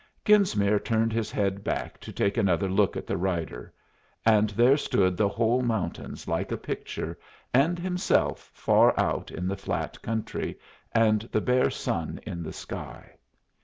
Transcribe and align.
Genesmere 0.25 0.79
turned 0.83 1.13
his 1.13 1.29
head 1.29 1.63
back 1.63 1.99
to 1.99 2.11
take 2.11 2.35
another 2.35 2.67
look 2.67 2.97
at 2.97 3.05
the 3.05 3.17
rider, 3.17 3.71
and 4.25 4.49
there 4.49 4.75
stood 4.75 5.15
the 5.15 5.29
whole 5.29 5.61
mountains 5.61 6.27
like 6.27 6.51
a 6.51 6.57
picture, 6.57 7.19
and 7.53 7.77
himself 7.77 8.49
far 8.51 8.99
out 8.99 9.29
in 9.29 9.47
the 9.47 9.55
flat 9.55 10.01
country, 10.01 10.57
and 10.91 11.29
the 11.31 11.39
bare 11.39 11.69
sun 11.69 12.19
in 12.25 12.41
the 12.41 12.51
sky. 12.51 13.11